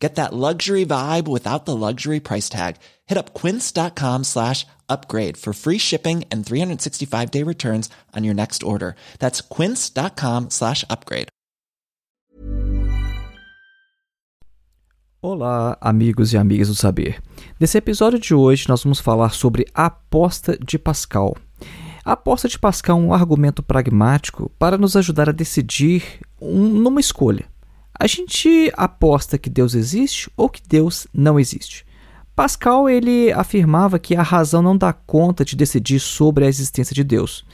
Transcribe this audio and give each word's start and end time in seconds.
Get 0.00 0.14
that 0.14 0.32
luxury 0.32 0.86
vibe 0.86 1.28
without 1.28 1.66
the 1.66 1.76
luxury 1.76 2.20
price 2.20 2.48
tag. 2.48 2.76
Hit 3.06 3.18
up 3.18 3.34
quince.com 3.34 4.24
slash 4.24 4.66
upgrade 4.88 5.36
for 5.36 5.52
free 5.52 5.78
shipping 5.78 6.24
and 6.32 6.44
365 6.44 7.30
day 7.30 7.44
returns 7.44 7.90
on 8.16 8.24
your 8.24 8.34
next 8.34 8.62
order. 8.62 8.96
That's 9.18 9.42
quince.com 9.42 10.48
slash 10.50 10.84
upgrade. 10.88 11.28
Olá, 15.22 15.76
amigos 15.82 16.32
e 16.32 16.38
amigas 16.38 16.68
do 16.68 16.74
saber. 16.74 17.22
Nesse 17.60 17.76
episódio 17.76 18.18
de 18.18 18.32
hoje, 18.32 18.66
nós 18.66 18.82
vamos 18.82 19.00
falar 19.00 19.34
sobre 19.34 19.66
a 19.74 19.84
aposta 19.84 20.56
de 20.56 20.78
Pascal. 20.78 21.36
A 22.02 22.12
aposta 22.12 22.48
de 22.48 22.58
Pascal 22.58 22.98
é 22.98 23.02
um 23.02 23.12
argumento 23.12 23.62
pragmático 23.62 24.50
para 24.58 24.78
nos 24.78 24.96
ajudar 24.96 25.28
a 25.28 25.32
decidir 25.32 26.20
um, 26.40 26.68
numa 26.68 27.00
escolha. 27.00 27.44
A 28.02 28.06
gente 28.06 28.72
aposta 28.78 29.36
que 29.36 29.50
Deus 29.50 29.74
existe 29.74 30.30
ou 30.34 30.48
que 30.48 30.62
Deus 30.66 31.06
não 31.12 31.38
existe. 31.38 31.84
Pascal 32.34 32.88
ele 32.88 33.30
afirmava 33.30 33.98
que 33.98 34.16
a 34.16 34.22
razão 34.22 34.62
não 34.62 34.74
dá 34.74 34.90
conta 34.90 35.44
de 35.44 35.54
decidir 35.54 36.00
sobre 36.00 36.46
a 36.46 36.48
existência 36.48 36.94
de 36.94 37.04
Deus. 37.04 37.44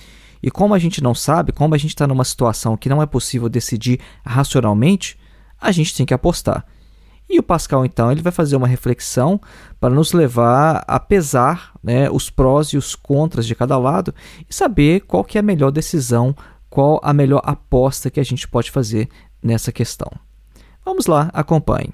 E 0.40 0.48
como 0.48 0.72
a 0.72 0.78
gente 0.78 1.02
não 1.02 1.16
sabe, 1.16 1.50
como 1.50 1.74
a 1.74 1.78
gente 1.78 1.90
está 1.90 2.06
numa 2.06 2.24
situação 2.24 2.76
que 2.76 2.88
não 2.88 3.02
é 3.02 3.06
possível 3.06 3.48
decidir 3.48 3.98
racionalmente, 4.24 5.18
a 5.60 5.72
gente 5.72 5.92
tem 5.92 6.06
que 6.06 6.14
apostar. 6.14 6.64
E 7.28 7.40
o 7.40 7.42
Pascal, 7.42 7.84
então, 7.84 8.12
ele 8.12 8.22
vai 8.22 8.30
fazer 8.30 8.54
uma 8.54 8.68
reflexão 8.68 9.40
para 9.80 9.92
nos 9.92 10.12
levar 10.12 10.84
a 10.86 11.00
pesar 11.00 11.72
né, 11.82 12.08
os 12.08 12.30
prós 12.30 12.68
e 12.68 12.76
os 12.76 12.94
contras 12.94 13.48
de 13.48 13.56
cada 13.56 13.76
lado 13.76 14.14
e 14.48 14.54
saber 14.54 15.00
qual 15.00 15.24
que 15.24 15.38
é 15.38 15.40
a 15.40 15.42
melhor 15.42 15.72
decisão, 15.72 16.36
qual 16.70 17.00
a 17.02 17.12
melhor 17.12 17.42
aposta 17.42 18.12
que 18.12 18.20
a 18.20 18.24
gente 18.24 18.46
pode 18.46 18.70
fazer 18.70 19.08
nessa 19.42 19.72
questão. 19.72 20.08
Vamos 20.86 21.08
lá, 21.08 21.30
acompanhe. 21.34 21.92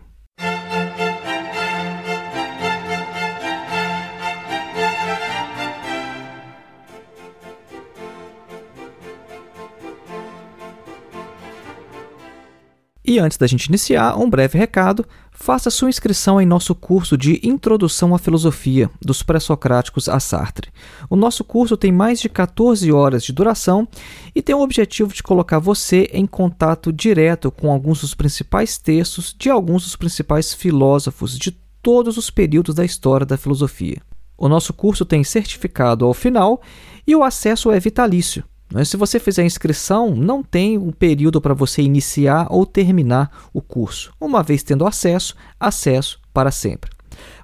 E 13.12 13.18
antes 13.18 13.36
da 13.36 13.46
gente 13.46 13.66
iniciar, 13.66 14.18
um 14.18 14.30
breve 14.30 14.56
recado: 14.56 15.04
faça 15.32 15.68
sua 15.68 15.90
inscrição 15.90 16.40
em 16.40 16.46
nosso 16.46 16.74
curso 16.74 17.14
de 17.14 17.46
Introdução 17.46 18.14
à 18.14 18.18
Filosofia, 18.18 18.90
dos 19.02 19.22
Pré-Socráticos 19.22 20.08
a 20.08 20.18
Sartre. 20.18 20.70
O 21.10 21.14
nosso 21.14 21.44
curso 21.44 21.76
tem 21.76 21.92
mais 21.92 22.22
de 22.22 22.30
14 22.30 22.90
horas 22.90 23.22
de 23.22 23.30
duração 23.30 23.86
e 24.34 24.40
tem 24.40 24.54
o 24.54 24.62
objetivo 24.62 25.12
de 25.12 25.22
colocar 25.22 25.58
você 25.58 26.08
em 26.10 26.26
contato 26.26 26.90
direto 26.90 27.50
com 27.50 27.70
alguns 27.70 28.00
dos 28.00 28.14
principais 28.14 28.78
textos 28.78 29.36
de 29.38 29.50
alguns 29.50 29.82
dos 29.82 29.94
principais 29.94 30.54
filósofos 30.54 31.38
de 31.38 31.50
todos 31.82 32.16
os 32.16 32.30
períodos 32.30 32.74
da 32.74 32.82
história 32.82 33.26
da 33.26 33.36
filosofia. 33.36 34.00
O 34.38 34.48
nosso 34.48 34.72
curso 34.72 35.04
tem 35.04 35.22
certificado 35.22 36.06
ao 36.06 36.14
final 36.14 36.62
e 37.06 37.14
o 37.14 37.22
acesso 37.22 37.70
é 37.70 37.78
vitalício. 37.78 38.42
Né? 38.72 38.84
Se 38.84 38.96
você 38.96 39.20
fizer 39.20 39.42
a 39.42 39.46
inscrição, 39.46 40.16
não 40.16 40.42
tem 40.42 40.78
um 40.78 40.90
período 40.90 41.38
para 41.40 41.54
você 41.54 41.82
iniciar 41.82 42.46
ou 42.50 42.64
terminar 42.64 43.30
o 43.52 43.60
curso. 43.60 44.10
Uma 44.20 44.42
vez 44.42 44.62
tendo 44.62 44.86
acesso, 44.86 45.34
acesso 45.60 46.18
para 46.32 46.50
sempre. 46.50 46.90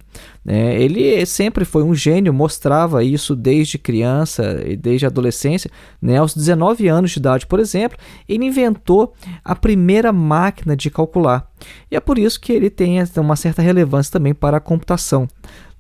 É, 0.47 0.81
ele 0.81 1.25
sempre 1.27 1.65
foi 1.65 1.83
um 1.83 1.95
gênio, 1.95 2.33
mostrava 2.33 3.03
isso 3.03 3.35
desde 3.35 3.79
criança 3.79 4.63
e 4.65 4.77
desde 4.77 5.07
adolescência. 5.07 5.71
Né? 6.01 6.19
Aos 6.19 6.35
19 6.35 6.89
anos 6.89 7.11
de 7.11 7.19
idade, 7.19 7.47
por 7.47 7.59
exemplo, 7.59 7.99
ele 8.29 8.45
inventou 8.45 9.13
a 9.45 9.55
primeira 9.55 10.13
máquina 10.13 10.77
de 10.77 10.91
calcular. 10.91 11.51
E 11.91 11.97
é 11.97 12.01
por 12.01 12.19
isso 12.19 12.41
que 12.41 12.53
ele 12.53 12.71
tem 12.71 12.99
uma 13.17 13.37
certa 13.37 13.61
relevância 13.61 14.13
também 14.13 14.35
para 14.35 14.59
a 14.59 14.61
computação. 14.61 15.27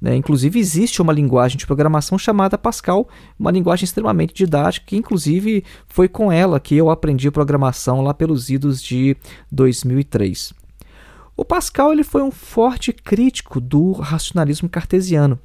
Né? 0.01 0.15
Inclusive, 0.17 0.59
existe 0.59 1.01
uma 1.01 1.12
linguagem 1.12 1.57
de 1.57 1.67
programação 1.67 2.19
chamada 2.19 2.59
Pascal, 2.59 3.09
uma 3.39 3.51
linguagem 3.51 3.84
extremamente 3.84 4.34
didática, 4.34 4.87
que 4.87 4.97
inclusive 4.97 5.65
foi 5.89 6.09
com 6.09 6.31
ela 6.31 6.61
que 6.61 6.77
eu 6.77 6.91
aprendi 6.91 7.31
programação 7.31 8.03
lá 8.03 8.12
pelos 8.12 8.51
idos 8.51 8.83
de 8.83 9.17
2003. 9.51 10.53
O 11.37 11.45
Pascal 11.45 11.93
ele 11.93 12.05
foi 12.05 12.23
um 12.23 12.31
forte 12.31 12.93
crítico 12.93 13.61
do 13.61 13.93
racionalismo 13.93 14.69
cartesiano 14.69 15.39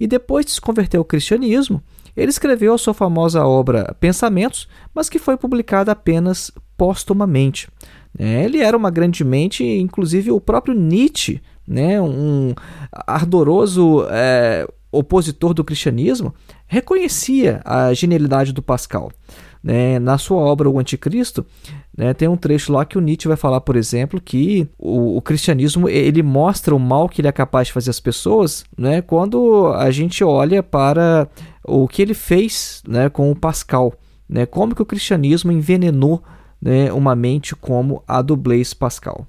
e 0.00 0.06
depois 0.06 0.46
de 0.46 0.52
se 0.52 0.60
converter 0.60 0.96
ao 0.96 1.04
cristianismo, 1.04 1.82
ele 2.16 2.30
escreveu 2.30 2.72
a 2.72 2.78
sua 2.78 2.94
famosa 2.94 3.44
obra 3.44 3.94
Pensamentos, 4.00 4.66
mas 4.94 5.08
que 5.10 5.18
foi 5.18 5.36
publicada 5.36 5.92
apenas 5.92 6.50
póstumamente. 6.76 7.68
É, 8.18 8.44
ele 8.44 8.60
era 8.60 8.76
uma 8.76 8.90
grande 8.90 9.22
mente, 9.22 9.62
inclusive 9.62 10.30
o 10.30 10.40
próprio 10.40 10.74
Nietzsche, 10.74 11.42
né, 11.66 12.00
um 12.00 12.54
ardoroso 13.06 14.06
é, 14.10 14.66
opositor 14.90 15.52
do 15.52 15.64
cristianismo, 15.64 16.34
reconhecia 16.66 17.60
a 17.64 17.92
genialidade 17.92 18.52
do 18.52 18.62
Pascal. 18.62 19.10
Né, 19.62 19.98
na 19.98 20.16
sua 20.16 20.38
obra 20.38 20.70
O 20.70 20.78
Anticristo, 20.78 21.44
né, 21.96 22.14
tem 22.14 22.28
um 22.28 22.36
trecho 22.36 22.72
lá 22.72 22.84
que 22.84 22.96
o 22.96 23.00
Nietzsche 23.00 23.26
vai 23.26 23.36
falar, 23.36 23.60
por 23.60 23.74
exemplo, 23.74 24.20
que 24.20 24.68
o, 24.78 25.16
o, 25.16 25.22
cristianismo 25.22 25.88
ele 25.88 26.22
mostra 26.22 26.72
o 26.72 26.78
mal 26.78 27.08
que 27.08 27.20
ele 27.20 27.26
é 27.26 27.32
capaz 27.32 27.66
de 27.66 27.72
fazer 27.72 27.90
às 27.90 27.98
pessoas 27.98 28.64
né, 28.78 29.02
quando 29.02 29.72
a 29.74 29.90
gente 29.90 30.22
olha 30.22 30.62
para 30.62 31.28
o 31.64 31.88
que 31.88 32.00
ele 32.00 32.14
fez 32.14 32.80
né, 32.86 33.08
com 33.08 33.28
o 33.28 33.34
Pascal. 33.34 33.92
Né, 34.28 34.46
como 34.46 34.72
que 34.72 34.82
o 34.82 34.86
cristianismo 34.86 35.50
envenenou 35.50 36.22
né, 36.62 36.92
uma 36.92 37.16
mente 37.16 37.56
como 37.56 38.04
a 38.06 38.22
do 38.22 38.36
Blaise 38.36 38.74
Pascal. 38.74 39.26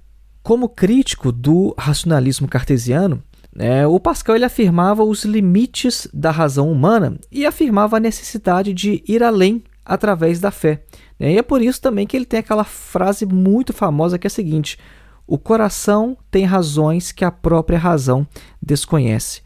Como 0.48 0.70
crítico 0.70 1.30
do 1.30 1.76
racionalismo 1.78 2.48
cartesiano, 2.48 3.22
é, 3.60 3.86
o 3.86 4.00
Pascal 4.00 4.34
ele 4.34 4.46
afirmava 4.46 5.04
os 5.04 5.26
limites 5.26 6.08
da 6.14 6.32
razão 6.32 6.72
humana 6.72 7.20
e 7.30 7.46
afirmava 7.46 7.98
a 7.98 8.00
necessidade 8.00 8.74
de 8.74 9.04
ir 9.06 9.22
além 9.22 9.62
através 9.84 10.40
da 10.40 10.50
fé. 10.50 10.86
Né? 11.20 11.34
E 11.34 11.38
é 11.38 11.42
por 11.42 11.62
isso 11.62 11.82
também 11.82 12.08
que 12.08 12.16
ele 12.16 12.26
tem 12.26 12.40
aquela 12.40 12.64
frase 12.64 13.26
muito 13.26 13.74
famosa 13.74 14.18
que 14.18 14.26
é 14.26 14.30
a 14.30 14.32
seguinte: 14.32 14.80
o 15.28 15.38
coração 15.38 16.18
tem 16.32 16.46
razões 16.46 17.12
que 17.12 17.26
a 17.26 17.32
própria 17.32 17.78
razão 17.78 18.26
desconhece. 18.64 19.42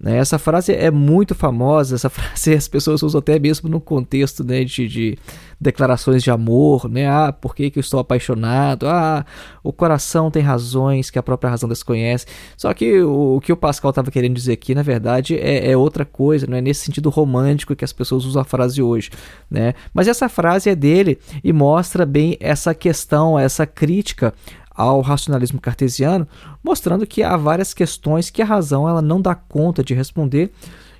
Né? 0.00 0.16
Essa 0.18 0.38
frase 0.38 0.72
é 0.72 0.90
muito 0.90 1.34
famosa, 1.34 1.96
essa 1.96 2.08
frase 2.10 2.54
as 2.54 2.68
pessoas 2.68 3.02
usam 3.02 3.18
até 3.18 3.38
mesmo 3.38 3.68
no 3.68 3.80
contexto 3.80 4.44
né, 4.44 4.62
de, 4.62 4.86
de, 4.86 5.18
declarações 5.60 6.22
de 6.22 6.30
amor, 6.30 6.88
né? 6.88 7.08
Ah, 7.08 7.32
por 7.32 7.54
que, 7.54 7.68
que 7.68 7.78
eu 7.78 7.80
estou 7.80 7.98
apaixonado? 7.98 8.86
Ah, 8.86 9.26
o 9.62 9.72
coração 9.72 10.30
tem 10.30 10.42
razões 10.42 11.10
que 11.10 11.18
a 11.18 11.22
própria 11.22 11.50
razão 11.50 11.68
desconhece. 11.68 12.26
Só 12.56 12.72
que 12.72 13.00
o, 13.02 13.36
o 13.36 13.40
que 13.40 13.52
o 13.52 13.56
Pascal 13.56 13.90
estava 13.90 14.10
querendo 14.10 14.34
dizer 14.34 14.52
aqui, 14.52 14.74
na 14.74 14.82
verdade, 14.82 15.36
é, 15.36 15.70
é, 15.70 15.76
outra 15.76 16.04
coisa, 16.04 16.46
não 16.46 16.56
é 16.56 16.60
nesse 16.60 16.84
sentido 16.84 17.10
romântico 17.10 17.74
que 17.74 17.84
as 17.84 17.92
pessoas 17.92 18.24
usam 18.24 18.42
a 18.42 18.44
frase 18.44 18.80
hoje, 18.80 19.10
né? 19.50 19.74
Mas 19.92 20.06
essa 20.06 20.28
frase 20.28 20.70
é 20.70 20.76
dele 20.76 21.18
e 21.42 21.52
mostra 21.52 22.06
bem 22.06 22.36
essa 22.38 22.72
questão, 22.72 23.36
essa 23.36 23.66
crítica 23.66 24.32
ao 24.78 25.00
racionalismo 25.00 25.60
cartesiano, 25.60 26.26
mostrando 26.62 27.04
que 27.04 27.24
há 27.24 27.36
várias 27.36 27.74
questões 27.74 28.30
que 28.30 28.40
a 28.40 28.44
razão 28.44 28.88
ela 28.88 29.02
não 29.02 29.20
dá 29.20 29.34
conta 29.34 29.82
de 29.82 29.92
responder. 29.92 30.52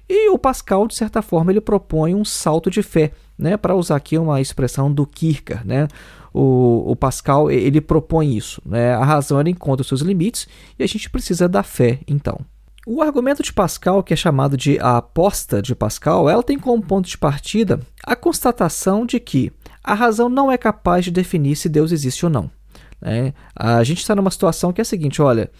E 0.09 0.31
o 0.31 0.39
Pascal, 0.39 0.89
de 0.89 0.97
certa 0.97 1.23
forma, 1.23 1.53
ele 1.53 1.61
propõe 1.61 2.13
um 2.13 2.25
salto 2.25 2.71
de 2.71 2.83
fé, 2.83 3.13
né? 3.39 3.57
Para 3.57 3.77
usar 3.77 3.95
aqui 3.95 4.19
uma 4.19 4.41
expressão 4.41 4.93
do 4.93 5.07
Kierkegaard, 5.07 5.67
né? 5.67 5.87
O, 6.35 6.91
o, 6.91 6.97
Pascal 6.97 7.51
ele 7.51 7.81
propõe 7.81 8.37
isso, 8.37 8.61
né? 8.67 8.95
A 8.95 9.05
razão 9.05 9.39
ela 9.39 9.49
encontra 9.49 9.83
os 9.83 9.89
seus 9.89 10.01
limites 10.01 10.49
e 10.79 10.83
a 10.83 10.87
gente 10.87 11.09
precisa 11.09 11.49
da 11.49 11.63
fé, 11.63 12.01
então. 12.07 12.41
O 12.87 13.03
argumento 13.03 13.43
de 13.43 13.53
Pascal, 13.53 14.03
que 14.03 14.15
é 14.15 14.17
chamado 14.17 14.57
de 14.57 14.79
a 14.81 14.97
aposta 14.97 15.61
de 15.63 15.75
Pascal, 15.75 16.29
ela 16.29 16.43
tem 16.43 16.59
como 16.59 16.83
ponto 16.83 17.09
de 17.09 17.19
partida 17.19 17.81
a 18.03 18.17
constatação 18.17 19.07
de 19.07 19.21
que 19.21 19.53
a 19.85 19.95
razão 19.95 20.29
não 20.29 20.51
é 20.51 20.57
capaz 20.57 21.05
de 21.05 21.11
definir 21.11 21.55
se 21.55 21.69
Deus 21.69 21.93
existe 21.93 22.25
ou 22.25 22.31
não. 22.31 22.51
Né? 23.01 23.33
A 23.55 23.83
gente 23.85 23.99
está 23.99 24.15
numa 24.15 24.31
situação 24.31 24.73
que 24.73 24.81
é 24.81 24.83
a 24.83 24.85
seguinte: 24.85 25.23
olha, 25.23 25.51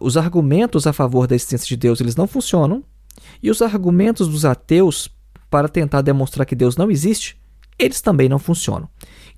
os 0.00 0.16
argumentos 0.16 0.86
a 0.86 0.92
favor 0.92 1.26
da 1.26 1.34
existência 1.34 1.66
de 1.66 1.76
Deus 1.76 2.00
eles 2.00 2.16
não 2.16 2.26
funcionam, 2.26 2.82
e 3.42 3.50
os 3.50 3.62
argumentos 3.62 4.28
dos 4.28 4.44
ateus 4.44 5.08
para 5.48 5.68
tentar 5.68 6.02
demonstrar 6.02 6.44
que 6.44 6.56
Deus 6.56 6.76
não 6.76 6.90
existe, 6.90 7.40
eles 7.78 8.00
também 8.00 8.28
não 8.28 8.38
funcionam. 8.38 8.88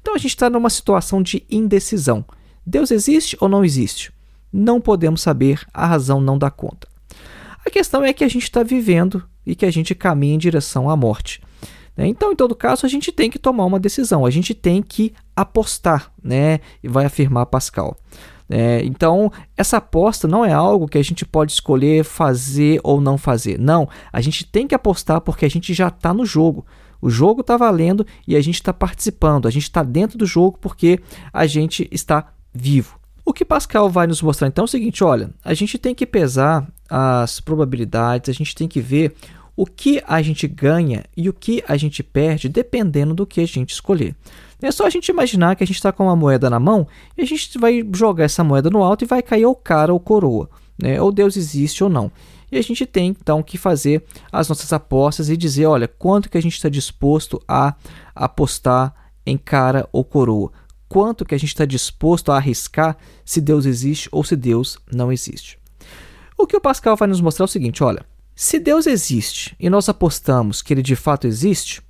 Então 0.01 0.15
a 0.15 0.19
gente 0.19 0.31
está 0.31 0.49
numa 0.49 0.71
situação 0.71 1.23
de 1.23 1.45
indecisão. 1.51 2.25
Deus 2.65 2.91
existe 2.91 3.37
ou 3.41 3.49
não 3.49 3.65
existe? 3.65 4.13
Não 4.53 4.81
podemos 4.81 5.21
saber, 5.21 5.67
a 5.75 5.87
razão 5.87 6.21
não 6.21 6.39
dá 6.39 6.51
conta. 6.51 6.89
A 7.65 7.71
questão 7.71 8.05
é 8.05 8.13
que 8.13 8.25
a 8.25 8.29
gente 8.29 8.45
está 8.45 8.63
vivendo 8.63 9.23
e 9.45 9.55
que 9.55 9.67
a 9.67 9.71
gente 9.71 9.95
caminha 9.95 10.35
em 10.35 10.39
direção 10.39 10.89
à 10.89 10.97
morte. 10.97 11.43
Né? 11.97 12.07
Então, 12.07 12.33
em 12.33 12.37
todo 12.37 12.55
caso, 12.55 12.85
a 12.85 12.89
gente 12.89 13.11
tem 13.11 13.31
que 13.31 13.39
tomar 13.39 13.65
uma 13.65 13.81
decisão, 13.81 14.27
a 14.27 14.31
gente 14.31 14.55
tem 14.55 14.83
que 14.83 15.13
apostar, 15.35 16.13
né? 16.23 16.61
E 16.83 16.89
vai 16.89 17.05
afirmar 17.05 17.47
Pascal. 17.47 17.97
É, 18.49 18.85
então, 18.85 19.33
essa 19.57 19.79
aposta 19.79 20.29
não 20.29 20.45
é 20.45 20.53
algo 20.53 20.87
que 20.87 20.99
a 20.99 21.03
gente 21.03 21.25
pode 21.25 21.53
escolher 21.53 22.05
fazer 22.05 22.81
ou 22.85 23.01
não 23.01 23.19
fazer. 23.19 23.59
Não, 23.59 23.89
a 24.13 24.21
gente 24.21 24.45
tem 24.45 24.67
que 24.67 24.75
apostar 24.75 25.21
porque 25.21 25.45
a 25.45 25.51
gente 25.51 25.75
já 25.75 25.89
está 25.89 26.15
no 26.15 26.25
jogo. 26.25 26.65
O 27.01 27.11
jogo 27.11 27.41
está 27.41 27.57
valendo 27.57 28.07
e 28.27 28.37
a 28.37 28.41
gente 28.41 28.55
está 28.55 28.73
participando, 28.73 29.47
a 29.47 29.51
gente 29.51 29.65
está 29.65 29.83
dentro 29.83 30.17
do 30.17 30.27
jogo 30.27 30.59
porque 30.61 31.01
a 31.33 31.47
gente 31.47 31.89
está 31.91 32.33
vivo. 32.55 32.99
O 33.25 33.33
que 33.33 33.45
Pascal 33.45 33.91
vai 33.91 34.07
nos 34.07 34.23
mostrar 34.23 34.47
então 34.47 34.63
é 34.63 34.67
o 34.67 34.69
seguinte: 34.69 35.03
olha, 35.03 35.31
a 35.45 35.53
gente 35.53 35.79
tem 35.79 35.95
que 35.95 36.07
pesar 36.07 36.67
as 36.89 37.41
probabilidades, 37.41 38.31
a 38.31 38.33
gente 38.33 38.55
tem 38.55 38.69
que 38.69 38.81
ver 38.81 39.15
o 39.57 39.65
que 39.65 40.03
a 40.07 40.21
gente 40.21 40.47
ganha 40.47 41.05
e 41.17 41.29
o 41.29 41.33
que 41.33 41.65
a 41.67 41.77
gente 41.77 42.03
perde 42.03 42.49
dependendo 42.49 43.15
do 43.15 43.27
que 43.27 43.41
a 43.41 43.47
gente 43.47 43.71
escolher. 43.71 44.15
É 44.61 44.71
só 44.71 44.87
a 44.87 44.91
gente 44.91 45.09
imaginar 45.09 45.57
que 45.57 45.65
a 45.65 45.67
gente 45.67 45.77
está 45.77 45.91
com 45.93 46.05
uma 46.05 46.17
moeda 46.17 46.51
na 46.51 46.61
mão 46.61 46.87
e 47.17 47.23
a 47.23 47.25
gente 47.27 47.59
vai 47.59 47.87
jogar 47.95 48.25
essa 48.25 48.45
moeda 48.45 48.71
no 48.71 48.83
alto 48.83 49.05
e 49.05 49.07
vai 49.07 49.23
cair 49.23 49.47
ou 49.47 49.55
cara 49.55 49.93
ou 49.93 50.01
coroa, 50.01 50.49
né? 50.79 51.01
ou 51.01 51.11
Deus 51.11 51.37
existe 51.37 51.83
ou 51.83 51.91
não. 51.91 52.13
E 52.51 52.59
a 52.59 52.63
gente 52.63 52.87
tem 52.87 53.09
então 53.09 53.43
que 53.43 53.59
fazer 53.59 54.05
as 54.31 54.49
nossas 54.49 54.73
apostas 54.73 55.29
e 55.29 55.37
dizer, 55.37 55.67
olha, 55.67 55.89
quanto 55.89 56.31
que 56.31 56.39
a 56.39 56.41
gente 56.41 56.55
está 56.55 56.69
disposto 56.69 57.43
a 57.49 57.75
apostar 58.15 58.95
em 59.27 59.37
cara 59.37 59.89
ou 59.93 60.05
coroa? 60.05 60.53
Quanto 60.89 61.25
que 61.25 61.35
a 61.35 61.39
gente 61.39 61.49
está 61.49 61.65
disposto 61.65 62.31
a 62.31 62.37
arriscar 62.37 62.97
se 63.25 63.41
Deus 63.41 63.67
existe 63.67 64.09
ou 64.13 64.23
se 64.23 64.37
Deus 64.37 64.79
não 64.93 65.11
existe? 65.11 65.59
O 66.39 66.47
que 66.47 66.57
o 66.57 66.61
Pascal 66.61 66.97
vai 66.97 67.09
nos 67.09 67.21
mostrar 67.21 67.45
é 67.45 67.47
o 67.47 67.49
seguinte, 67.49 67.83
olha, 67.83 68.07
se 68.39 68.59
Deus 68.59 68.87
existe 68.87 69.57
e 69.59 69.71
nós 69.71 69.89
apostamos 69.89 70.61
que 70.61 70.75
ele 70.75 70.83
de 70.83 70.95
fato 70.95 71.27
existe, 71.27 71.81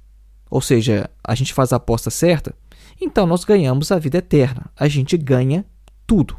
ou 0.48 0.60
seja, 0.60 1.10
a 1.22 1.34
gente 1.34 1.52
faz 1.52 1.72
a 1.72 1.76
aposta 1.76 2.08
certa, 2.08 2.54
então 3.00 3.26
nós 3.26 3.42
ganhamos 3.42 3.90
a 3.90 3.98
vida 3.98 4.18
eterna. 4.18 4.70
A 4.78 4.86
gente 4.86 5.16
ganha 5.16 5.66
tudo. 6.06 6.36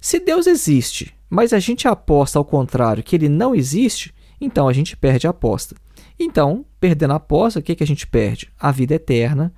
Se 0.00 0.18
Deus 0.18 0.46
existe, 0.46 1.14
mas 1.28 1.52
a 1.52 1.58
gente 1.58 1.86
aposta 1.86 2.38
ao 2.38 2.46
contrário, 2.46 3.02
que 3.02 3.14
ele 3.14 3.28
não 3.28 3.54
existe, 3.54 4.14
então 4.40 4.68
a 4.68 4.72
gente 4.72 4.96
perde 4.96 5.26
a 5.26 5.30
aposta. 5.30 5.76
Então, 6.18 6.64
perdendo 6.80 7.12
a 7.12 7.16
aposta, 7.16 7.60
o 7.60 7.62
que, 7.62 7.74
que 7.74 7.84
a 7.84 7.86
gente 7.86 8.06
perde? 8.06 8.50
A 8.58 8.72
vida 8.72 8.94
eterna 8.94 9.52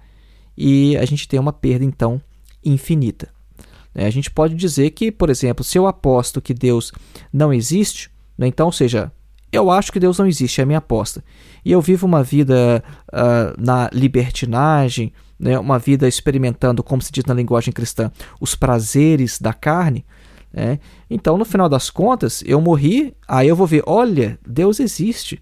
e 0.59 0.97
a 0.97 1.05
gente 1.05 1.29
tem 1.29 1.39
uma 1.39 1.53
perda, 1.53 1.85
então, 1.85 2.21
infinita. 2.65 3.29
É, 3.95 4.07
a 4.07 4.11
gente 4.11 4.29
pode 4.29 4.57
dizer 4.57 4.91
que, 4.91 5.13
por 5.13 5.31
exemplo, 5.31 5.63
se 5.63 5.79
eu 5.79 5.87
aposto 5.87 6.43
que 6.43 6.53
Deus 6.53 6.91
não 7.33 7.53
existe, 7.53 8.11
né, 8.37 8.49
então, 8.49 8.67
ou 8.67 8.73
seja, 8.73 9.13
eu 9.53 9.71
acho 9.71 9.93
que 9.93 10.01
Deus 10.01 10.19
não 10.19 10.27
existe, 10.27 10.61
é 10.61 10.65
a 10.65 10.67
minha 10.67 10.79
aposta. 10.79 11.25
E 11.65 11.73
eu 11.73 11.81
vivo 11.81 12.07
uma 12.07 12.23
vida 12.23 12.83
uh, 13.13 13.61
na 13.61 13.89
libertinagem, 13.93 15.13
né, 15.39 15.59
uma 15.59 15.79
vida 15.79 16.09
experimentando, 16.09 16.83
como 16.83 17.03
se 17.03 17.13
diz 17.13 17.25
na 17.25 17.35
linguagem 17.35 17.73
cristã, 17.73 18.11
os 18.41 18.55
prazeres 18.55 19.39
da 19.39 19.53
carne. 19.53 20.05
Né? 20.53 20.79
Então, 21.11 21.37
no 21.37 21.45
final 21.45 21.69
das 21.69 21.91
contas, 21.91 22.43
eu 22.47 22.61
morri, 22.61 23.15
aí 23.29 23.49
eu 23.49 23.57
vou 23.57 23.67
ver: 23.67 23.83
olha, 23.87 24.39
Deus 24.47 24.81
existe. 24.81 25.41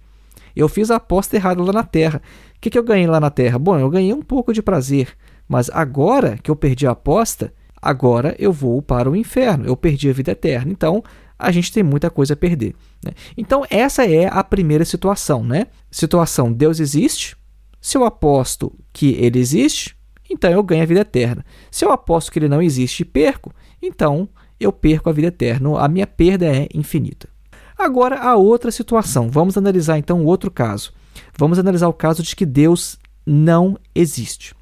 Eu 0.54 0.68
fiz 0.68 0.90
a 0.90 0.96
aposta 0.96 1.36
errada 1.36 1.62
lá 1.62 1.72
na 1.72 1.82
terra. 1.82 2.20
O 2.56 2.60
que, 2.60 2.70
que 2.70 2.78
eu 2.78 2.84
ganhei 2.84 3.06
lá 3.06 3.20
na 3.20 3.30
terra? 3.30 3.58
Bom, 3.58 3.78
eu 3.78 3.90
ganhei 3.90 4.12
um 4.12 4.22
pouco 4.22 4.52
de 4.52 4.62
prazer, 4.62 5.08
mas 5.48 5.68
agora 5.72 6.38
que 6.42 6.50
eu 6.50 6.56
perdi 6.56 6.86
a 6.86 6.92
aposta, 6.92 7.52
agora 7.82 8.34
eu 8.38 8.52
vou 8.52 8.80
para 8.80 9.10
o 9.10 9.16
inferno. 9.16 9.66
Eu 9.66 9.76
perdi 9.76 10.08
a 10.08 10.12
vida 10.12 10.32
eterna. 10.32 10.70
Então, 10.70 11.02
a 11.38 11.50
gente 11.50 11.72
tem 11.72 11.82
muita 11.82 12.10
coisa 12.10 12.34
a 12.34 12.36
perder. 12.36 12.74
Né? 13.04 13.12
Então, 13.36 13.64
essa 13.68 14.06
é 14.06 14.26
a 14.26 14.42
primeira 14.42 14.84
situação. 14.84 15.44
Né? 15.44 15.66
Situação: 15.90 16.52
Deus 16.52 16.80
existe. 16.80 17.36
Se 17.80 17.96
eu 17.96 18.04
aposto 18.04 18.72
que 18.92 19.14
ele 19.14 19.38
existe, 19.38 19.96
então 20.30 20.50
eu 20.50 20.62
ganho 20.62 20.82
a 20.82 20.86
vida 20.86 21.00
eterna. 21.00 21.44
Se 21.70 21.84
eu 21.84 21.92
aposto 21.92 22.32
que 22.32 22.38
ele 22.38 22.48
não 22.48 22.62
existe 22.62 23.00
e 23.00 23.04
perco, 23.04 23.52
então 23.82 24.28
eu 24.58 24.72
perco 24.72 25.10
a 25.10 25.12
vida 25.12 25.28
eterna. 25.28 25.78
A 25.78 25.88
minha 25.88 26.06
perda 26.06 26.46
é 26.46 26.66
infinita. 26.72 27.28
Agora, 27.76 28.20
a 28.20 28.36
outra 28.36 28.70
situação. 28.70 29.28
Vamos 29.28 29.58
analisar 29.58 29.98
então 29.98 30.22
o 30.22 30.26
outro 30.26 30.50
caso. 30.50 30.92
Vamos 31.36 31.58
analisar 31.58 31.88
o 31.88 31.92
caso 31.92 32.22
de 32.22 32.34
que 32.34 32.46
Deus 32.46 32.98
não 33.26 33.78
existe. 33.94 34.54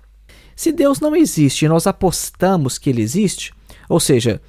Se 0.56 0.72
Deus 0.72 1.00
não 1.00 1.14
existe 1.14 1.64
e 1.64 1.68
nós 1.68 1.86
apostamos 1.86 2.78
que 2.78 2.90
ele 2.90 3.02
existe, 3.02 3.52
ou 3.88 4.00
seja, 4.00 4.40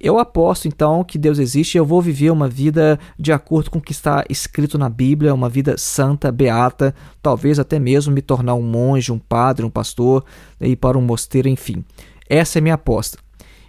eu 0.00 0.18
aposto 0.18 0.68
então 0.68 1.02
que 1.02 1.18
Deus 1.18 1.38
existe 1.38 1.74
e 1.74 1.78
eu 1.78 1.84
vou 1.84 2.00
viver 2.00 2.30
uma 2.30 2.48
vida 2.48 2.98
de 3.18 3.32
acordo 3.32 3.70
com 3.70 3.78
o 3.78 3.82
que 3.82 3.92
está 3.92 4.24
escrito 4.28 4.78
na 4.78 4.88
Bíblia, 4.88 5.34
uma 5.34 5.48
vida 5.48 5.76
santa, 5.76 6.30
beata, 6.30 6.94
talvez 7.20 7.58
até 7.58 7.78
mesmo 7.78 8.12
me 8.12 8.22
tornar 8.22 8.54
um 8.54 8.62
monge, 8.62 9.10
um 9.10 9.18
padre, 9.18 9.66
um 9.66 9.70
pastor, 9.70 10.24
ir 10.60 10.76
para 10.76 10.96
um 10.96 11.02
mosteiro, 11.02 11.48
enfim. 11.48 11.84
Essa 12.28 12.58
é 12.58 12.60
minha 12.60 12.74
aposta. 12.74 13.18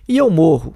E 0.07 0.17
eu 0.17 0.29
morro. 0.29 0.75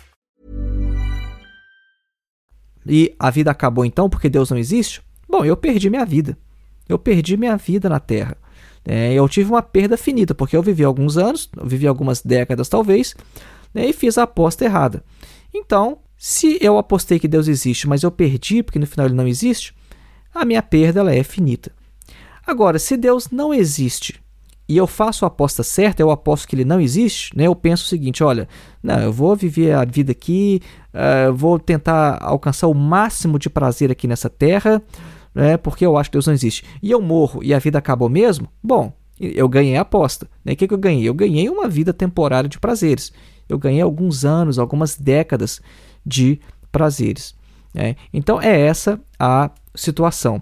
E 2.85 3.13
a 3.19 3.29
vida 3.29 3.51
acabou 3.51 3.85
então 3.85 4.09
porque 4.09 4.29
Deus 4.29 4.49
não 4.49 4.57
existe? 4.57 5.01
Bom, 5.27 5.45
eu 5.45 5.55
perdi 5.55 5.89
minha 5.89 6.05
vida. 6.05 6.37
Eu 6.87 6.99
perdi 6.99 7.37
minha 7.37 7.55
vida 7.55 7.87
na 7.87 7.99
Terra. 7.99 8.37
É, 8.83 9.13
eu 9.13 9.27
tive 9.29 9.51
uma 9.51 9.61
perda 9.61 9.95
finita, 9.95 10.33
porque 10.33 10.57
eu 10.57 10.63
vivi 10.63 10.83
alguns 10.83 11.17
anos, 11.17 11.49
vivi 11.63 11.87
algumas 11.87 12.21
décadas 12.21 12.67
talvez, 12.67 13.15
né, 13.73 13.87
e 13.87 13.93
fiz 13.93 14.17
a 14.17 14.23
aposta 14.23 14.65
errada. 14.65 15.03
Então, 15.53 15.99
se 16.17 16.57
eu 16.59 16.77
apostei 16.77 17.19
que 17.19 17.27
Deus 17.27 17.47
existe, 17.47 17.87
mas 17.87 18.03
eu 18.03 18.11
perdi 18.11 18.63
porque 18.63 18.79
no 18.79 18.87
final 18.87 19.05
ele 19.05 19.15
não 19.15 19.27
existe, 19.27 19.73
a 20.33 20.43
minha 20.45 20.61
perda 20.61 20.99
ela 21.01 21.13
é 21.13 21.23
finita. 21.23 21.71
Agora, 22.45 22.79
se 22.79 22.97
Deus 22.97 23.29
não 23.29 23.53
existe 23.53 24.19
e 24.71 24.77
eu 24.77 24.87
faço 24.87 25.25
a 25.25 25.27
aposta 25.27 25.63
certa, 25.63 26.01
eu 26.01 26.09
aposto 26.09 26.47
que 26.47 26.55
ele 26.55 26.63
não 26.63 26.79
existe, 26.79 27.35
né? 27.35 27.45
eu 27.45 27.53
penso 27.53 27.83
o 27.83 27.87
seguinte: 27.87 28.23
olha, 28.23 28.47
não, 28.81 28.99
eu 28.99 29.11
vou 29.11 29.35
viver 29.35 29.73
a 29.73 29.83
vida 29.83 30.13
aqui, 30.13 30.61
uh, 30.93 31.33
vou 31.33 31.59
tentar 31.59 32.17
alcançar 32.21 32.67
o 32.67 32.73
máximo 32.73 33.37
de 33.37 33.49
prazer 33.49 33.91
aqui 33.91 34.07
nessa 34.07 34.29
terra, 34.29 34.81
né? 35.35 35.57
porque 35.57 35.85
eu 35.85 35.97
acho 35.97 36.09
que 36.09 36.13
Deus 36.13 36.25
não 36.25 36.33
existe. 36.33 36.63
E 36.81 36.89
eu 36.89 37.01
morro 37.01 37.43
e 37.43 37.53
a 37.53 37.59
vida 37.59 37.79
acabou 37.79 38.07
mesmo? 38.07 38.47
Bom, 38.63 38.93
eu 39.19 39.49
ganhei 39.49 39.75
a 39.75 39.81
aposta. 39.81 40.25
Né? 40.45 40.53
O 40.53 40.55
que, 40.55 40.69
que 40.69 40.73
eu 40.73 40.77
ganhei? 40.77 41.03
Eu 41.03 41.13
ganhei 41.13 41.49
uma 41.49 41.67
vida 41.67 41.91
temporária 41.91 42.47
de 42.47 42.57
prazeres. 42.57 43.11
Eu 43.49 43.59
ganhei 43.59 43.81
alguns 43.81 44.23
anos, 44.23 44.57
algumas 44.57 44.95
décadas 44.95 45.59
de 46.05 46.39
prazeres. 46.71 47.35
Né? 47.73 47.97
Então 48.13 48.41
é 48.41 48.57
essa 48.57 48.97
a 49.19 49.51
situação. 49.75 50.41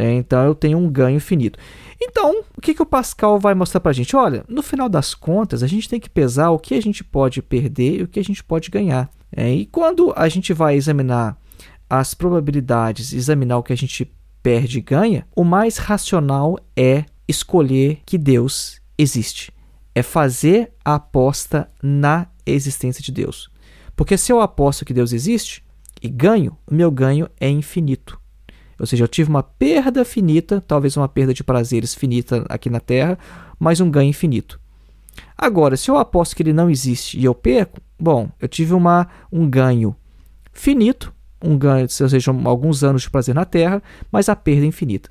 Né? 0.00 0.14
Então 0.14 0.42
eu 0.46 0.54
tenho 0.54 0.78
um 0.78 0.88
ganho 0.88 1.20
finito. 1.20 1.58
Então, 2.00 2.42
o 2.56 2.60
que, 2.62 2.72
que 2.72 2.80
o 2.80 2.86
Pascal 2.86 3.38
vai 3.38 3.54
mostrar 3.54 3.80
para 3.80 3.90
a 3.90 3.94
gente? 3.94 4.16
Olha, 4.16 4.42
no 4.48 4.62
final 4.62 4.88
das 4.88 5.14
contas, 5.14 5.62
a 5.62 5.66
gente 5.66 5.86
tem 5.86 6.00
que 6.00 6.08
pesar 6.08 6.48
o 6.48 6.58
que 6.58 6.74
a 6.74 6.80
gente 6.80 7.04
pode 7.04 7.42
perder 7.42 8.00
e 8.00 8.02
o 8.02 8.08
que 8.08 8.18
a 8.18 8.24
gente 8.24 8.42
pode 8.42 8.70
ganhar. 8.70 9.10
É, 9.30 9.52
e 9.52 9.66
quando 9.66 10.10
a 10.16 10.26
gente 10.26 10.54
vai 10.54 10.74
examinar 10.74 11.36
as 11.88 12.14
probabilidades, 12.14 13.12
examinar 13.12 13.58
o 13.58 13.62
que 13.62 13.74
a 13.74 13.76
gente 13.76 14.10
perde 14.42 14.78
e 14.78 14.80
ganha, 14.80 15.26
o 15.36 15.44
mais 15.44 15.76
racional 15.76 16.58
é 16.74 17.04
escolher 17.28 18.00
que 18.06 18.16
Deus 18.16 18.80
existe. 18.96 19.52
É 19.94 20.02
fazer 20.02 20.72
a 20.82 20.94
aposta 20.94 21.70
na 21.82 22.26
existência 22.46 23.02
de 23.02 23.12
Deus. 23.12 23.50
Porque 23.94 24.16
se 24.16 24.32
eu 24.32 24.40
aposto 24.40 24.84
que 24.86 24.94
Deus 24.94 25.12
existe 25.12 25.62
e 26.00 26.08
ganho, 26.08 26.56
o 26.66 26.74
meu 26.74 26.90
ganho 26.90 27.28
é 27.38 27.50
infinito. 27.50 28.19
Ou 28.80 28.86
seja, 28.86 29.04
eu 29.04 29.08
tive 29.08 29.28
uma 29.28 29.42
perda 29.42 30.04
finita, 30.04 30.64
talvez 30.66 30.96
uma 30.96 31.08
perda 31.08 31.34
de 31.34 31.44
prazeres 31.44 31.94
finita 31.94 32.44
aqui 32.48 32.70
na 32.70 32.80
Terra, 32.80 33.18
mas 33.58 33.78
um 33.78 33.90
ganho 33.90 34.08
infinito. 34.08 34.58
Agora, 35.36 35.76
se 35.76 35.90
eu 35.90 35.98
aposto 35.98 36.34
que 36.34 36.42
ele 36.42 36.52
não 36.52 36.70
existe 36.70 37.18
e 37.18 37.24
eu 37.24 37.34
perco, 37.34 37.78
bom, 37.98 38.30
eu 38.40 38.48
tive 38.48 38.72
uma, 38.72 39.06
um 39.30 39.48
ganho 39.48 39.94
finito, 40.52 41.12
um 41.42 41.58
ganho, 41.58 41.82
ou 41.82 42.08
seja, 42.08 42.30
alguns 42.44 42.82
anos 42.82 43.02
de 43.02 43.10
prazer 43.10 43.34
na 43.34 43.44
Terra, 43.44 43.82
mas 44.10 44.30
a 44.30 44.36
perda 44.36 44.64
é 44.64 44.68
infinita. 44.68 45.10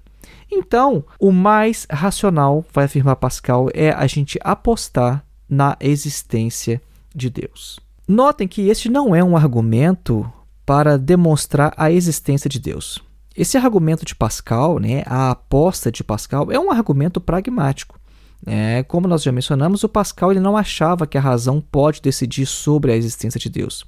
Então, 0.51 1.03
o 1.19 1.31
mais 1.31 1.85
racional, 1.91 2.65
vai 2.73 2.85
afirmar 2.85 3.17
Pascal, 3.17 3.69
é 3.73 3.91
a 3.91 4.07
gente 4.07 4.39
apostar 4.43 5.23
na 5.47 5.77
existência 5.79 6.81
de 7.13 7.29
Deus. 7.29 7.79
Notem 8.07 8.47
que 8.47 8.67
este 8.67 8.89
não 8.89 9.15
é 9.15 9.23
um 9.23 9.37
argumento 9.37 10.31
para 10.65 10.97
demonstrar 10.97 11.73
a 11.77 11.91
existência 11.91 12.49
de 12.49 12.59
Deus. 12.59 12.99
Esse 13.35 13.57
argumento 13.57 14.05
de 14.05 14.15
Pascal, 14.15 14.79
né, 14.79 15.03
a 15.05 15.31
aposta 15.31 15.91
de 15.91 16.03
Pascal, 16.03 16.51
é 16.51 16.59
um 16.59 16.71
argumento 16.71 17.21
pragmático. 17.21 17.99
É, 18.45 18.83
como 18.83 19.07
nós 19.07 19.21
já 19.21 19.31
mencionamos, 19.31 19.83
o 19.83 19.89
Pascal 19.89 20.31
ele 20.31 20.39
não 20.39 20.55
achava 20.55 21.05
que 21.05 21.17
a 21.17 21.21
razão 21.21 21.61
pode 21.61 22.01
decidir 22.01 22.45
sobre 22.45 22.91
a 22.91 22.95
existência 22.95 23.39
de 23.39 23.49
Deus. 23.49 23.85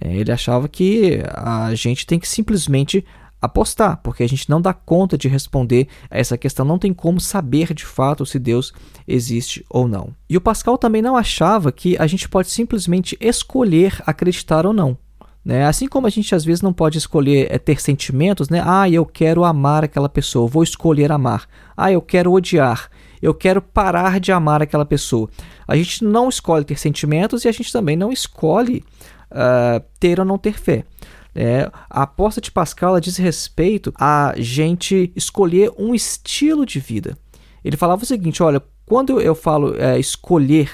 É, 0.00 0.14
ele 0.14 0.32
achava 0.32 0.68
que 0.68 1.20
a 1.34 1.74
gente 1.74 2.06
tem 2.06 2.18
que 2.18 2.28
simplesmente 2.28 3.04
apostar, 3.40 4.00
porque 4.02 4.22
a 4.22 4.28
gente 4.28 4.48
não 4.48 4.60
dá 4.60 4.72
conta 4.72 5.16
de 5.16 5.28
responder 5.28 5.88
a 6.10 6.18
essa 6.18 6.36
questão, 6.36 6.64
não 6.64 6.78
tem 6.78 6.92
como 6.92 7.20
saber 7.20 7.72
de 7.74 7.84
fato 7.84 8.26
se 8.26 8.38
Deus 8.38 8.72
existe 9.06 9.64
ou 9.68 9.86
não. 9.86 10.14
E 10.28 10.36
o 10.36 10.40
Pascal 10.40 10.76
também 10.76 11.02
não 11.02 11.16
achava 11.16 11.70
que 11.70 11.96
a 11.98 12.06
gente 12.06 12.28
pode 12.28 12.50
simplesmente 12.50 13.16
escolher 13.20 14.02
acreditar 14.06 14.66
ou 14.66 14.72
não. 14.72 14.98
Né? 15.46 15.64
Assim 15.64 15.86
como 15.86 16.08
a 16.08 16.10
gente 16.10 16.34
às 16.34 16.44
vezes 16.44 16.60
não 16.60 16.72
pode 16.72 16.98
escolher 16.98 17.46
é, 17.48 17.56
ter 17.56 17.80
sentimentos, 17.80 18.48
né? 18.48 18.60
Ah, 18.66 18.90
eu 18.90 19.06
quero 19.06 19.44
amar 19.44 19.84
aquela 19.84 20.08
pessoa, 20.08 20.48
vou 20.48 20.64
escolher 20.64 21.12
amar. 21.12 21.46
Ah, 21.76 21.92
eu 21.92 22.02
quero 22.02 22.32
odiar, 22.32 22.90
eu 23.22 23.32
quero 23.32 23.62
parar 23.62 24.18
de 24.18 24.32
amar 24.32 24.60
aquela 24.60 24.84
pessoa. 24.84 25.30
A 25.68 25.76
gente 25.76 26.02
não 26.02 26.28
escolhe 26.28 26.64
ter 26.64 26.76
sentimentos 26.76 27.44
e 27.44 27.48
a 27.48 27.52
gente 27.52 27.72
também 27.72 27.96
não 27.96 28.10
escolhe 28.10 28.82
uh, 29.30 29.80
ter 30.00 30.18
ou 30.18 30.26
não 30.26 30.36
ter 30.36 30.58
fé. 30.58 30.84
É, 31.32 31.70
a 31.88 32.02
aposta 32.02 32.40
de 32.40 32.50
Pascal 32.50 32.98
diz 32.98 33.16
respeito 33.16 33.94
a 34.00 34.34
gente 34.38 35.12
escolher 35.14 35.70
um 35.78 35.94
estilo 35.94 36.66
de 36.66 36.80
vida. 36.80 37.16
Ele 37.64 37.76
falava 37.76 38.02
o 38.02 38.06
seguinte: 38.06 38.42
olha, 38.42 38.60
quando 38.84 39.20
eu 39.20 39.34
falo 39.36 39.76
é, 39.78 39.96
escolher 39.96 40.72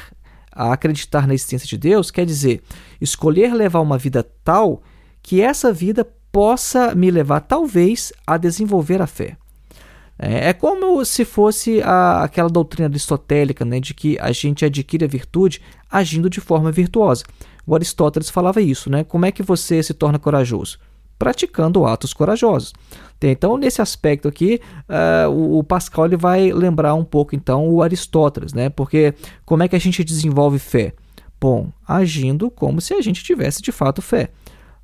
a 0.52 0.73
acreditar 0.73 1.26
na 1.26 1.35
existência 1.35 1.66
de 1.66 1.78
Deus 1.78 2.11
quer 2.11 2.26
dizer 2.26 2.62
escolher 3.00 3.54
levar 3.54 3.80
uma 3.80 3.99
vida 3.99 4.23
tal 4.44 4.82
que 5.23 5.40
essa 5.40 5.73
vida 5.73 6.06
possa 6.30 6.94
me 6.94 7.11
levar, 7.11 7.40
talvez, 7.40 8.12
a 8.26 8.37
desenvolver 8.37 9.02
a 9.02 9.06
fé. 9.06 9.37
É, 10.18 10.49
é 10.49 10.52
como 10.52 11.04
se 11.04 11.25
fosse 11.25 11.82
a, 11.82 12.23
aquela 12.23 12.49
doutrina 12.49 12.88
aristotélica 12.88 13.64
né, 13.64 13.80
de 13.80 13.92
que 13.92 14.18
a 14.18 14.32
gente 14.32 14.64
adquire 14.64 15.04
a 15.04 15.09
virtude 15.09 15.61
agindo 15.90 16.30
de 16.30 16.40
forma 16.40 16.73
virtuosa. 16.73 17.25
O 17.66 17.75
Aristóteles 17.75 18.30
falava 18.30 18.61
isso, 18.61 18.90
né? 18.90 19.04
Como 19.04 19.25
é 19.25 19.30
que 19.30 19.42
você 19.42 19.82
se 19.82 19.94
torna 19.94 20.18
corajoso? 20.18 20.78
Praticando 21.23 21.87
atos 21.87 22.12
corajosos. 22.12 22.73
Então, 23.23 23.57
nesse 23.57 23.81
aspecto 23.81 24.26
aqui, 24.26 24.61
uh, 24.88 25.59
o 25.59 25.62
Pascal 25.62 26.07
ele 26.07 26.17
vai 26.17 26.52
lembrar 26.52 26.95
um 26.95 27.05
pouco 27.05 27.37
então 27.37 27.69
o 27.69 27.81
Aristóteles, 27.81 28.52
né? 28.52 28.69
Porque 28.69 29.14
como 29.45 29.62
é 29.62 29.69
que 29.69 29.76
a 29.76 29.79
gente 29.79 30.02
desenvolve 30.02 30.59
fé? 30.59 30.93
Bom, 31.41 31.71
agindo 31.87 32.50
como 32.50 32.81
se 32.81 32.95
a 32.95 33.00
gente 33.00 33.23
tivesse 33.23 33.62
de 33.62 33.71
fato 33.71 34.02
fé. 34.02 34.31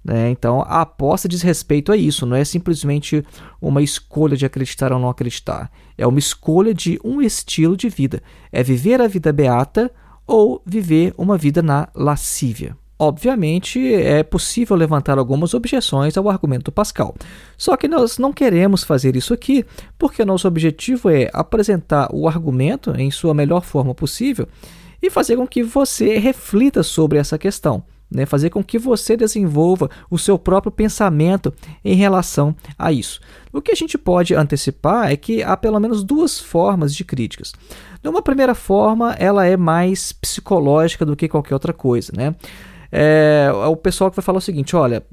Né? 0.04 0.30
Então, 0.30 0.62
a 0.62 0.83
aposta 0.83 1.28
diz 1.28 1.42
respeito 1.42 1.92
a 1.92 1.97
isso, 1.97 2.25
não 2.25 2.37
é 2.37 2.45
simplesmente 2.45 3.25
uma 3.61 3.83
escolha 3.83 4.37
de 4.37 4.47
acreditar 4.47 4.92
ou 4.92 4.99
não 4.99 5.09
acreditar. 5.09 5.71
É 5.97 6.07
uma 6.07 6.18
escolha 6.18 6.73
de 6.73 6.99
um 7.04 7.21
estilo 7.21 7.76
de 7.76 7.88
vida. 7.88 8.23
É 8.50 8.62
viver 8.62 9.00
a 9.00 9.09
vida 9.09 9.33
beata 9.33 9.90
ou 10.26 10.62
viver 10.64 11.14
uma 11.16 11.37
vida 11.37 11.62
na 11.62 11.88
lascívia. 11.95 12.76
Obviamente, 13.00 13.95
é 13.95 14.25
possível 14.25 14.76
levantar 14.76 15.19
algumas 15.19 15.55
objeções 15.55 16.17
ao 16.17 16.28
argumento 16.28 16.73
Pascal. 16.73 17.14
Só 17.57 17.76
que 17.76 17.87
nós 17.87 18.19
não 18.19 18.33
queremos 18.33 18.83
fazer 18.83 19.14
isso 19.14 19.33
aqui, 19.33 19.64
porque 19.97 20.25
nosso 20.25 20.49
objetivo 20.49 21.09
é 21.09 21.31
apresentar 21.33 22.09
o 22.12 22.26
argumento 22.26 22.90
em 22.99 23.09
sua 23.11 23.33
melhor 23.33 23.62
forma 23.62 23.95
possível 23.95 24.49
e 25.00 25.11
fazer 25.11 25.37
com 25.37 25.47
que 25.47 25.62
você 25.62 26.19
reflita 26.19 26.83
sobre 26.83 27.19
essa 27.19 27.38
questão. 27.38 27.85
Né, 28.11 28.25
fazer 28.25 28.49
com 28.49 28.64
que 28.64 28.78
você 28.78 29.19
desenvolva 29.19 29.90
o 30.11 30.17
seu 30.17 30.38
próprio 30.38 30.73
pensamento 30.73 31.52
em 31.85 31.95
relação 31.95 32.57
a 32.78 32.90
isso. 32.90 33.21
O 33.52 33.61
que 33.61 33.71
a 33.71 33.75
gente 33.75 33.99
pode 33.99 34.35
antecipar 34.35 35.12
é 35.12 35.17
que 35.17 35.43
há 35.43 35.55
pelo 35.59 35.78
menos 35.78 36.02
duas 36.02 36.40
formas 36.40 36.95
de 36.95 37.05
críticas. 37.05 37.52
Uma 38.02 38.23
primeira 38.23 38.55
forma, 38.55 39.12
ela 39.19 39.45
é 39.45 39.59
mais 39.59 40.11
psicológica 40.11 41.05
do 41.05 41.14
que 41.14 41.28
qualquer 41.28 41.52
outra 41.52 41.75
coisa, 41.75 42.11
né? 42.17 42.35
É, 42.90 43.50
o 43.68 43.76
pessoal 43.76 44.11
que 44.11 44.16
vai 44.16 44.25
falar 44.25 44.38
o 44.38 44.42
seguinte: 44.42 44.75
olha, 44.75 45.04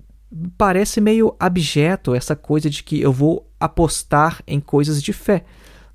parece 0.57 0.99
meio 0.99 1.35
abjeto 1.39 2.15
essa 2.15 2.35
coisa 2.35 2.69
de 2.69 2.83
que 2.83 2.99
eu 3.01 3.11
vou 3.11 3.49
apostar 3.59 4.41
em 4.47 4.59
coisas 4.59 5.01
de 5.01 5.13
fé. 5.13 5.43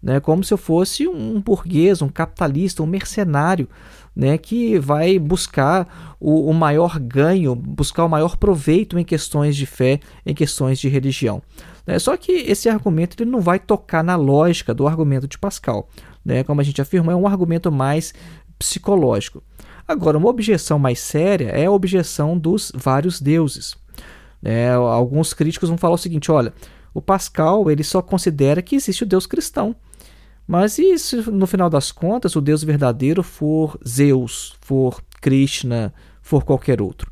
Né, 0.03 0.19
como 0.19 0.43
se 0.43 0.55
eu 0.55 0.57
fosse 0.57 1.07
um 1.07 1.39
burguês, 1.43 2.01
um 2.01 2.09
capitalista, 2.09 2.83
um 2.83 2.87
mercenário, 2.87 3.69
né, 4.17 4.39
que 4.39 4.79
vai 4.79 5.19
buscar 5.19 6.17
o, 6.19 6.49
o, 6.49 6.55
maior 6.55 6.99
ganho, 6.99 7.55
buscar 7.55 8.07
o 8.07 8.09
maior 8.09 8.39
proveito 8.39 8.99
em 8.99 9.05
questões 9.05 9.55
de 9.55 9.67
fé, 9.67 10.01
em 10.25 10.35
questões 10.35 10.79
de 10.79 10.89
religião. 10.89 11.43
Né, 11.87 11.99
só 11.99 12.17
que 12.17 12.33
esse 12.33 12.67
argumento 12.67 13.23
ele 13.23 13.31
não 13.31 13.43
vai 13.43 13.59
tocar 13.59 14.03
na 14.03 14.17
lógica 14.17 14.73
do 14.73 14.89
argumento 14.89 15.29
de 15.29 15.37
Pascal. 15.37 15.87
Né, 16.25 16.45
como 16.45 16.63
a 16.63 16.65
gente 16.65 16.81
afirmou, 16.81 17.13
é 17.13 17.17
um 17.17 17.27
argumento 17.27 17.71
mais 17.71 18.15
psicológico. 18.59 19.43
Agora, 19.87 20.19
uma 20.19 20.29
objeção 20.29 20.79
mais 20.79 21.01
séria 21.01 21.49
é 21.49 21.67
a 21.67 21.71
objeção 21.71 22.39
dos 22.39 22.73
vários 22.75 23.21
deuses. 23.21 23.77
É, 24.43 24.71
alguns 24.71 25.35
críticos 25.35 25.69
vão 25.69 25.79
falar 25.79 25.95
o 25.95 25.99
seguinte: 25.99 26.31
olha, 26.31 26.53
o 26.95 27.03
Pascal 27.03 27.71
ele 27.71 27.85
só 27.85 28.01
considera 28.01 28.63
que 28.63 28.77
existe 28.77 29.03
o 29.03 29.07
Deus 29.07 29.27
cristão. 29.27 29.75
Mas 30.47 30.79
e 30.79 30.99
se 30.99 31.17
no 31.31 31.47
final 31.47 31.71
das 31.71 31.93
contas 31.93 32.35
o 32.35 32.41
Deus 32.41 32.65
verdadeiro 32.65 33.23
for 33.23 33.79
Zeus, 33.87 34.57
for 34.61 35.01
Krishna, 35.21 35.95
for 36.21 36.45
qualquer 36.45 36.83
outro? 36.83 37.11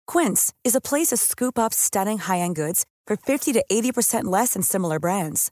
Quince 0.06 0.54
is 0.64 0.74
a 0.74 0.80
place 0.80 1.08
to 1.08 1.18
scoop 1.18 1.60
up 1.60 1.74
stunning 1.74 2.18
high-end 2.18 2.56
goods 2.56 2.86
for 3.06 3.18
50 3.18 3.54
to 3.54 3.66
80% 3.70 4.26
less 4.26 4.54
than 4.54 4.62
similar 4.62 5.00
brands. 5.00 5.52